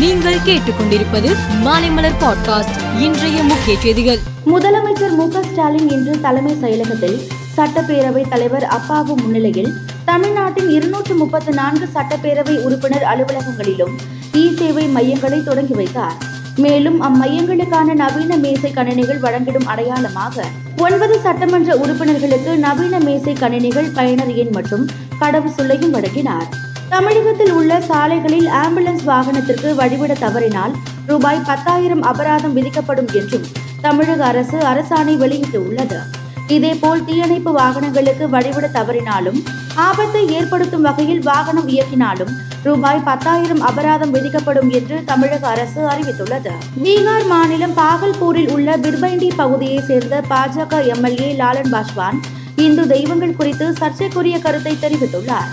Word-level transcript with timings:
நீங்கள் 0.00 0.36
கேட்டுக்கொண்டிருப்பது 0.46 1.36
மாலைமலர் 1.64 2.16
பாட்காஸ்ட் 2.20 3.00
இன்றைய 3.00 3.42
முக்கிய 3.42 3.78
செய்திகள். 3.80 4.18
முதலமைச்சர் 4.46 5.14
மு 5.14 5.30
ஸ்டாலின் 5.42 5.90
இன்று 5.90 6.20
தலைமை 6.20 6.52
செயலகத்தில் 6.52 7.18
சட்டப்பேரவை 7.56 8.28
தலைவர் 8.28 8.66
அப்பாவு 8.66 9.14
முன்னிலையில் 9.16 9.72
தமிழ்நாட்டின் 10.04 10.68
இருநூற்று 10.68 11.14
முப்பத்து 11.14 11.52
நான்கு 11.52 11.88
சட்டப்பேரவை 11.94 12.62
உறுப்பினர் 12.62 13.02
அலுவலகங்களிலும் 13.02 13.94
இ 14.32 14.56
சேவை 14.56 14.86
மையங்களை 14.86 15.42
தொடங்கி 15.42 15.74
வைத்தார். 15.74 16.14
மேலும் 16.56 17.02
அம்மையங்களுக்கான 17.02 17.94
நவீன 17.94 18.36
மேசை 18.36 18.70
கணினிகள் 18.70 19.20
வழங்கிடும் 19.20 19.66
அடையாளமாக 19.66 20.44
ஒன்பது 20.78 21.20
சட்டமன்ற 21.20 21.76
உறுப்பினர்களுக்கு 21.76 22.58
நவீன 22.58 22.98
மேசை 22.98 23.32
கணினிகள் 23.32 23.92
பயனர் 23.94 24.34
எண் 24.34 24.50
மற்றும் 24.50 24.88
கடவு 25.20 25.46
சொல்லையும் 25.46 25.90
வழங்கினார். 25.90 26.68
தமிழகத்தில் 26.92 27.52
உள்ள 27.52 27.80
சாலைகளில் 27.80 28.46
ஆம்புலன்ஸ் 28.46 29.04
வாகனத்திற்கு 29.06 29.68
வழிவிட 29.80 30.12
தவறினால் 30.18 30.72
ரூபாய் 31.06 31.40
பத்தாயிரம் 31.46 32.02
அபராதம் 32.02 32.56
விதிக்கப்படும் 32.56 33.10
என்றும் 33.12 33.46
தமிழக 33.80 34.24
அரசு 34.24 34.58
அரசாணை 34.58 35.14
வெளியிட்டுள்ளது. 35.22 35.98
இதேபோல் 36.46 37.04
தீயணைப்பு 37.04 37.52
வாகனங்களுக்கு 37.52 38.28
வழிவிட 38.28 38.68
தவறினாலும் 38.78 39.38
ஆபத்தை 39.74 40.22
ஏற்படுத்தும் 40.28 40.82
வகையில் 40.82 41.22
வாகனம் 41.22 41.68
இயக்கினாலும் 41.68 42.32
ரூபாய் 42.62 43.04
பத்தாயிரம் 43.04 43.60
அபராதம் 43.60 44.14
விதிக்கப்படும் 44.14 44.70
என்று 44.70 45.04
தமிழக 45.04 45.48
அரசு 45.48 45.80
அறிவித்துள்ளது. 45.88 46.52
பீகார் 46.82 47.26
மாநிலம் 47.26 47.76
பாகல்பூரில் 47.76 48.52
உள்ள 48.52 48.76
பிர்பைண்டி 48.76 49.30
பகுதியைச் 49.36 49.86
சேர்ந்த 49.86 50.22
பாஜக 50.28 50.84
எம்எல்ஏ 50.86 51.34
லாலன் 51.34 51.72
பாஸ்வான் 51.72 52.20
இந்து 52.56 52.86
தெய்வங்கள் 52.86 53.36
குறித்து 53.36 53.74
சர்ச்சைக்குரிய 53.74 54.38
கருத்தை 54.38 54.76
தெரிவித்துள்ளார். 54.82 55.50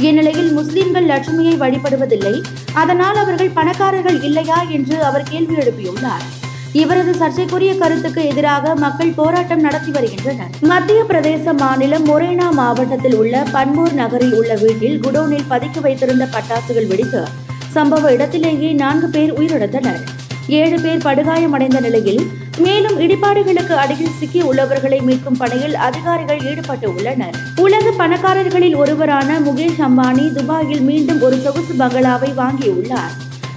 இந்நிலையில் 0.00 0.52
முஸ்லிம்கள் 0.52 1.06
லட்சுமியை 1.06 1.54
வழிபடுவதில்லை. 1.62 2.42
அதனால் 2.72 3.16
அவர்கள் 3.16 3.48
பணக்காரர்கள் 3.48 4.22
இல்லையா 4.22 4.62
என்று 4.62 5.02
அவர் 5.02 5.26
கேள்வி 5.30 5.54
எழுப்பியுள்ளார். 5.54 6.24
இவரது 6.72 7.14
சர்ச்சைக்குரிய 7.14 7.78
கருத்துக்கு 7.78 8.24
எதிராக 8.24 8.74
மக்கள் 8.74 9.12
போராட்டம் 9.16 9.60
நடத்தி 9.60 9.90
வருகின்றனர். 9.90 10.52
மத்திய 10.60 11.04
பிரதேச 11.08 11.52
மாநிலம் 11.52 12.06
மொரேனா 12.06 12.50
மாவட்டத்தில் 12.50 13.14
உள்ள 13.14 13.44
பன்மூர் 13.52 13.92
நகரில் 13.92 14.34
உள்ள 14.34 14.54
வீட்டில் 14.54 15.00
குடோனில் 15.00 15.48
பதுக்கி 15.50 15.80
வைத்திருந்த 15.80 16.28
பட்டாசுகள் 16.34 16.86
வெடித்து 16.86 17.24
சம்பவ 17.74 18.10
இடத்திலேயே 18.10 18.72
நான்கு 18.72 19.08
பேர் 19.08 19.34
உயிரிழந்தனர். 19.40 20.00
ஏழு 20.46 20.80
பேர் 20.80 21.04
படுகாயமடைந்த 21.04 21.80
நிலையில் 21.80 22.30
மேலும் 22.58 23.00
இடிபாடுகளுக்கு 23.00 23.72
அடியில் 23.72 24.16
சிக்கி 24.18 24.40
உள்ளவர்களை 24.42 25.00
மீட்கும் 25.00 25.36
பணியில் 25.38 25.74
அதிகாரிகள் 25.74 26.40
ஈடுபட்டு 26.44 26.94
உள்ளனர். 26.94 27.34
உலக 27.56 27.90
பணக்காரர்களில் 27.98 28.76
ஒருவரான 28.76 29.40
முகேஷ் 29.40 29.80
அம்பானி 29.80 30.32
துபாயில் 30.32 30.80
மீண்டும் 30.80 31.20
ஒரு 31.20 31.36
சொகுசு 31.36 31.74
பங்களாவை 31.78 32.32
வாங்கியுள்ளார். 32.36 33.14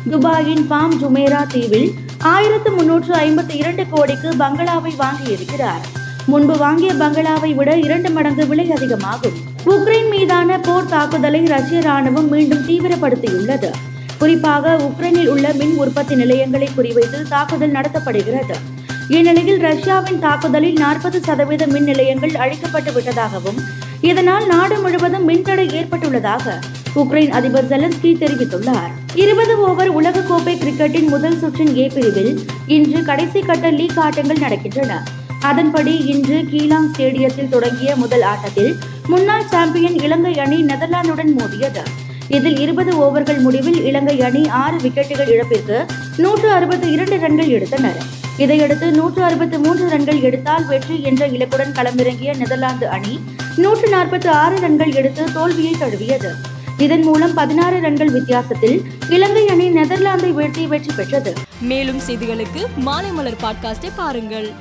துபாயின் 0.09 0.67
பாம் 0.67 1.01
ஜுமேரா 1.01 1.47
தீவில் 1.47 1.93
ஆயிரத்து 2.19 2.71
முன்னூற்று 2.71 3.15
ஐம்பத்தி 3.15 3.55
இரண்டு 3.55 3.85
கோடிக்கு 3.89 4.29
பங்களாவை 4.29 4.93
வாங்கியிருக்கிறார். 4.99 5.81
முன்பு 6.25 6.57
வாங்கிய 6.57 6.93
பங்களாவை 6.93 7.55
விட 7.55 7.77
இரண்டு 7.77 8.09
மடங்கு 8.09 8.47
விலை 8.47 8.71
அதிகமாகும். 8.71 9.51
உக்ரைன் 9.65 10.09
மீதான 10.09 10.59
போர் 10.59 10.85
தாக்குதலை 10.85 11.45
ரஷ்ய 11.45 11.79
ராணுவம் 11.79 12.27
மீண்டும் 12.27 12.67
தீவிரப்படுத்தியுள்ளது. 12.67 13.71
குறிப்பாக 14.23 14.81
உக்ரைனில் 14.87 15.27
உள்ள 15.27 15.53
மின் 15.53 15.73
உற்பத்தி 15.75 16.15
நிலையங்களை 16.15 16.67
குறிவைத்து 16.77 17.21
தாக்குதல் 17.29 17.71
நடத்தப்படுகிறது. 17.71 18.55
இந்நிலையில் 19.07 19.59
ரஷ்யாவின் 19.59 20.19
தாக்குதலில் 20.19 20.77
நாற்பது 20.77 21.19
சதவீத 21.21 21.67
மின் 21.67 21.83
நிலையங்கள் 21.83 22.31
அழிக்கப்பட்டு 22.31 22.91
விட்டதாகவும் 22.97 23.59
இதனால் 24.01 24.45
நாடு 24.45 24.79
முழுவதும் 24.79 25.25
மின்தடை 25.29 25.65
ஏற்பட்டுள்ளதாக 25.79 26.55
உக்ரைன் 26.95 27.29
அதிபர் 27.29 27.67
ஜெலன்ஸ்கி 27.67 28.11
தெரிவித்துள்ளார். 28.21 28.93
இருபது 29.13 29.59
ஓவர் 29.59 29.91
உலகக்கோப்பை 30.01 30.55
கிரிக்கெட்டின் 30.63 31.09
முதல் 31.09 31.37
சுற்றின் 31.37 31.73
ஏ 31.77 31.87
பிரிவில் 31.87 32.45
இன்று 32.67 33.03
கடைசி 33.03 33.41
கட்ட 33.41 33.71
லீக் 33.71 33.99
ஆட்டங்கள் 34.05 34.43
நடக்கின்றன. 34.45 35.01
அதன்படி 35.39 36.05
இன்று 36.05 36.39
கீலாங் 36.53 36.89
ஸ்டேடியத்தில் 36.93 37.49
தொடங்கிய 37.49 37.95
முதல் 37.95 38.21
ஆட்டத்தில் 38.21 38.73
முன்னாள் 39.07 39.47
சாம்பியன் 39.47 39.99
இலங்கை 39.99 40.39
அணி 40.39 40.61
நெதர்லாந்துடன் 40.61 41.33
மோதியது. 41.39 41.85
இதில் 42.27 42.59
இருபது 42.59 42.91
ஓவர்கள் 42.93 43.39
முடிவில் 43.39 43.85
இலங்கை 43.85 44.21
அணி 44.21 44.47
ஆறு 44.47 44.77
விக்கெட்டுகள் 44.77 45.27
இழப்பிற்கு 45.27 45.85
நூற்று 46.17 46.51
அறுபத்தி 46.51 46.91
இரண்டு 46.91 47.17
ரன்கள் 47.17 47.47
எடுத்தனர். 47.47 48.01
இதையடுத்து 48.37 48.91
நூற்று 48.91 49.23
அறுபத்தி 49.23 49.57
மூன்று 49.57 49.89
ரன்கள் 49.89 50.21
எடுத்தால் 50.21 50.65
வெற்றி 50.65 51.01
என்ற 51.01 51.27
இலக்குடன் 51.27 51.73
களமிறங்கிய 51.73 52.37
நெதர்லாந்து 52.37 52.89
அணி 52.89 53.19
நூற்று 53.55 53.89
நாற்பத்தி 53.89 54.27
ஆறு 54.27 54.59
ரன்கள் 54.59 54.93
எடுத்து 54.93 55.33
தோல்வியை 55.33 55.75
தழுவியது. 55.79 56.33
இதன் 56.77 57.01
மூலம் 57.01 57.33
பதினாறு 57.33 57.79
ரன்கள் 57.79 58.11
வித்தியாசத்தில் 58.11 58.81
இலங்கை 59.09 59.47
அணி 59.47 59.69
நெதர்லாந்தை 59.69 60.31
வீழ்த்தி 60.33 60.67
வெற்றி 60.67 60.91
பெற்றது. 60.95 61.33
மேலும் 61.59 61.99
செய்திகளுக்கு 62.07 62.63
மாலை 62.75 63.11
மலர் 63.11 63.41
பாட்காஸ்டை 63.43 63.91
பாருங்கள். 63.95 64.53